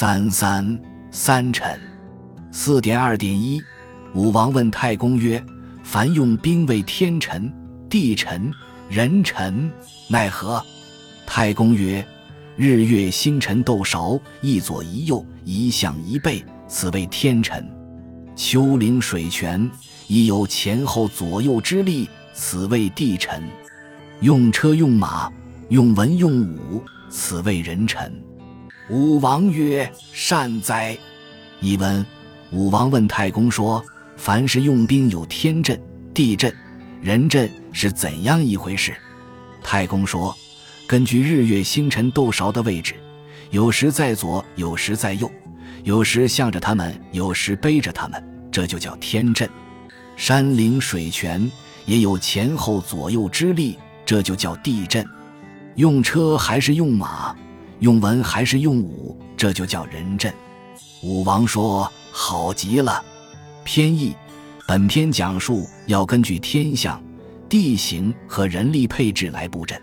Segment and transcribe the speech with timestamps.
[0.00, 0.80] 三三
[1.10, 1.78] 三辰，
[2.50, 3.62] 四点二点一。
[4.14, 5.44] 武王问太公曰
[5.84, 7.52] ：“凡用兵为天臣、
[7.86, 8.50] 地臣、
[8.88, 9.70] 人臣，
[10.08, 10.64] 奈何？”
[11.28, 12.02] 太公曰
[12.56, 17.62] ：“日月星辰斗勺，一左一右，一向一背，此为天臣；
[18.34, 19.70] 丘陵水泉，
[20.06, 23.42] 亦有前后左右之力，此为地臣；
[24.22, 25.30] 用车用马，
[25.68, 28.10] 用文用武，此为人臣。”
[28.90, 30.98] 武王曰：“善哉！”
[31.62, 32.04] 译文：
[32.50, 33.80] 武王问太公说
[34.18, 35.80] ：“凡是用兵有天阵、
[36.12, 36.52] 地阵、
[37.00, 38.92] 人阵，是怎样一回事？”
[39.62, 40.36] 太公说。
[40.88, 42.96] 根据日月星辰斗勺的位置，
[43.50, 45.30] 有时在左，有时在右，
[45.84, 49.48] 有时向着他们，有时背着他们，这就叫天阵。
[50.16, 51.48] 山岭水泉
[51.86, 55.06] 也有前后左右之力，这就叫地阵。
[55.76, 57.36] 用车还是用马，
[57.80, 60.32] 用文还是用武，这就叫人阵。
[61.02, 63.02] 武王说：“好极了。”
[63.64, 64.14] 偏义，
[64.66, 67.02] 本篇讲述要根据天象、
[67.48, 69.80] 地形和人力配置来布阵。